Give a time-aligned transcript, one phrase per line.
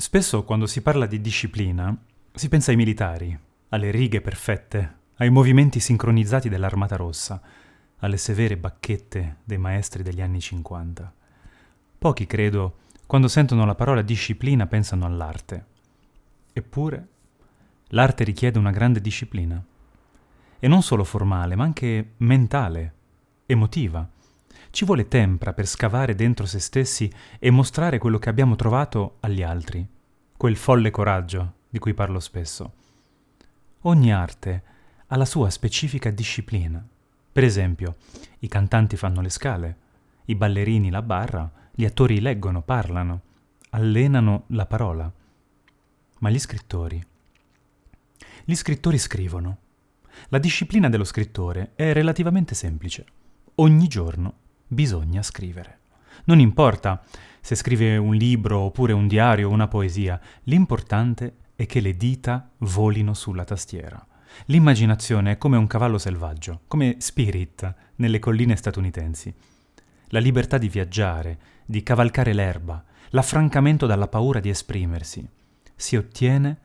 [0.00, 1.94] Spesso quando si parla di disciplina
[2.32, 7.38] si pensa ai militari, alle righe perfette, ai movimenti sincronizzati dell'Armata Rossa,
[7.98, 11.12] alle severe bacchette dei maestri degli anni 50.
[11.98, 15.66] Pochi, credo, quando sentono la parola disciplina pensano all'arte.
[16.54, 17.08] Eppure,
[17.88, 19.62] l'arte richiede una grande disciplina.
[20.58, 22.94] E non solo formale, ma anche mentale,
[23.44, 24.08] emotiva.
[24.70, 29.42] Ci vuole tempra per scavare dentro se stessi e mostrare quello che abbiamo trovato agli
[29.42, 29.84] altri,
[30.36, 32.72] quel folle coraggio di cui parlo spesso.
[33.82, 34.62] Ogni arte
[35.08, 36.84] ha la sua specifica disciplina.
[37.32, 37.96] Per esempio,
[38.38, 39.76] i cantanti fanno le scale,
[40.26, 43.22] i ballerini la barra, gli attori leggono, parlano,
[43.70, 45.12] allenano la parola.
[46.18, 47.04] Ma gli scrittori?
[48.44, 49.58] Gli scrittori scrivono.
[50.28, 53.04] La disciplina dello scrittore è relativamente semplice.
[53.56, 54.34] Ogni giorno
[54.70, 55.78] bisogna scrivere.
[56.24, 57.02] Non importa
[57.40, 62.50] se scrive un libro oppure un diario o una poesia, l'importante è che le dita
[62.58, 64.04] volino sulla tastiera.
[64.46, 69.34] L'immaginazione è come un cavallo selvaggio, come Spirit nelle colline statunitensi.
[70.08, 75.26] La libertà di viaggiare, di cavalcare l'erba, l'affrancamento dalla paura di esprimersi,
[75.74, 76.56] si ottiene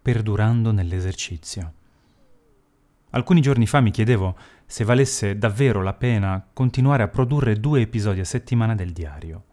[0.00, 1.74] perdurando nell'esercizio.
[3.14, 8.20] Alcuni giorni fa mi chiedevo se valesse davvero la pena continuare a produrre due episodi
[8.20, 9.44] a settimana del diario.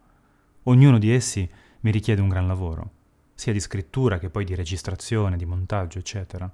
[0.63, 1.49] Ognuno di essi
[1.81, 2.91] mi richiede un gran lavoro,
[3.35, 6.49] sia di scrittura che poi di registrazione, di montaggio, eccetera.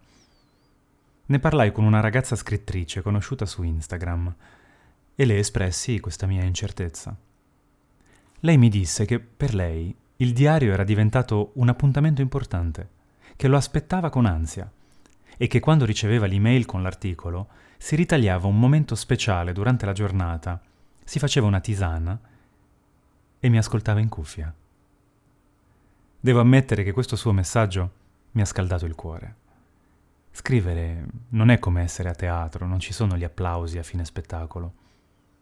[1.28, 4.36] Ne parlai con una ragazza scrittrice conosciuta su Instagram
[5.14, 7.16] e le espressi questa mia incertezza.
[8.40, 12.90] Lei mi disse che per lei il diario era diventato un appuntamento importante,
[13.36, 14.67] che lo aspettava con ansia
[15.38, 17.47] e che quando riceveva l'email con l'articolo
[17.78, 20.61] si ritagliava un momento speciale durante la giornata,
[21.03, 22.19] si faceva una tisana
[23.39, 24.53] e mi ascoltava in cuffia.
[26.19, 27.91] Devo ammettere che questo suo messaggio
[28.31, 29.36] mi ha scaldato il cuore.
[30.31, 34.73] Scrivere non è come essere a teatro, non ci sono gli applausi a fine spettacolo,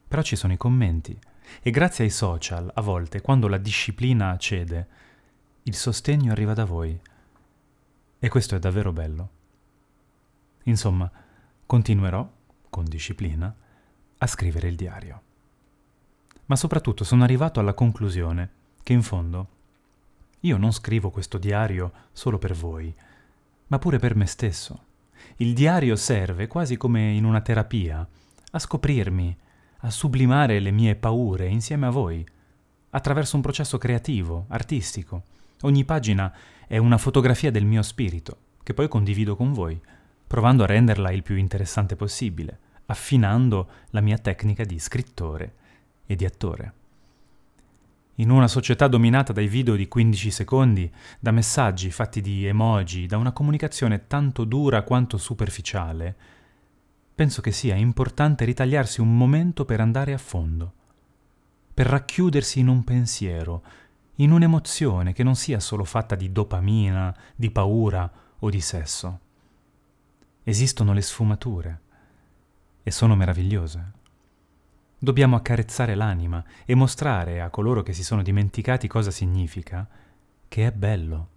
[0.07, 1.17] però ci sono i commenti
[1.61, 4.87] e grazie ai social, a volte, quando la disciplina cede,
[5.63, 6.99] il sostegno arriva da voi.
[8.19, 9.29] E questo è davvero bello.
[10.63, 11.09] Insomma,
[11.65, 12.29] continuerò,
[12.69, 13.53] con disciplina,
[14.17, 15.21] a scrivere il diario.
[16.45, 18.49] Ma soprattutto sono arrivato alla conclusione
[18.83, 19.47] che in fondo
[20.41, 22.93] io non scrivo questo diario solo per voi,
[23.67, 24.85] ma pure per me stesso.
[25.37, 28.05] Il diario serve, quasi come in una terapia,
[28.51, 29.37] a scoprirmi,
[29.77, 32.25] a sublimare le mie paure insieme a voi,
[32.89, 35.23] attraverso un processo creativo, artistico.
[35.61, 36.33] Ogni pagina
[36.67, 39.79] è una fotografia del mio spirito, che poi condivido con voi
[40.33, 42.57] provando a renderla il più interessante possibile,
[42.87, 45.53] affinando la mia tecnica di scrittore
[46.07, 46.73] e di attore.
[48.15, 53.17] In una società dominata dai video di 15 secondi, da messaggi fatti di emoji, da
[53.17, 56.15] una comunicazione tanto dura quanto superficiale,
[57.13, 60.73] penso che sia importante ritagliarsi un momento per andare a fondo,
[61.71, 63.61] per racchiudersi in un pensiero,
[64.15, 69.19] in un'emozione che non sia solo fatta di dopamina, di paura o di sesso.
[70.45, 71.79] Esistono le sfumature
[72.83, 73.91] e sono meravigliose.
[74.99, 79.87] Dobbiamo accarezzare l'anima e mostrare a coloro che si sono dimenticati cosa significa
[80.49, 81.29] che è bello,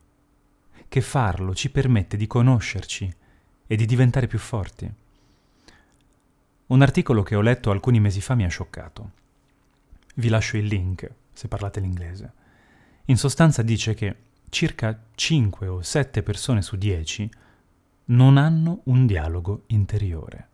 [0.89, 3.15] che farlo ci permette di conoscerci
[3.69, 4.93] e di diventare più forti.
[6.67, 9.11] Un articolo che ho letto alcuni mesi fa mi ha scioccato.
[10.17, 12.33] Vi lascio il link se parlate l'inglese.
[13.05, 14.17] In sostanza dice che
[14.49, 17.31] circa 5 o 7 persone su 10
[18.07, 20.49] non hanno un dialogo interiore.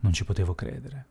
[0.00, 1.06] Non ci potevo credere.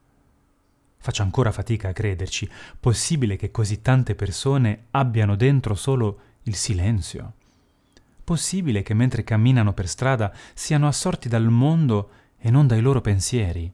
[0.98, 2.50] Faccio ancora fatica a crederci.
[2.80, 7.34] Possibile che così tante persone abbiano dentro solo il silenzio?
[8.24, 13.72] Possibile che mentre camminano per strada siano assorti dal mondo e non dai loro pensieri?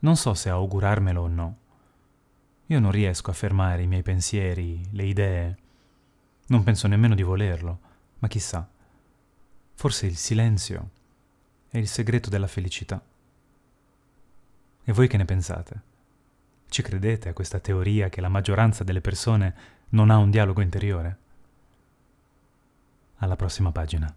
[0.00, 1.56] Non so se augurarmelo o no.
[2.66, 5.58] Io non riesco a fermare i miei pensieri, le idee.
[6.46, 7.80] Non penso nemmeno di volerlo,
[8.20, 8.68] ma chissà.
[9.80, 10.90] Forse il silenzio
[11.70, 13.02] è il segreto della felicità.
[14.84, 15.80] E voi che ne pensate?
[16.68, 19.54] Ci credete a questa teoria che la maggioranza delle persone
[19.92, 21.16] non ha un dialogo interiore?
[23.20, 24.14] Alla prossima pagina.